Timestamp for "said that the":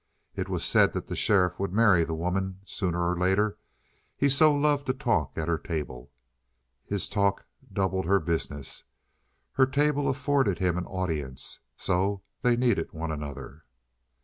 0.65-1.15